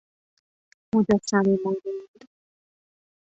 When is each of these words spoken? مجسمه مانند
مجسمه 0.95 1.57
مانند 1.65 2.21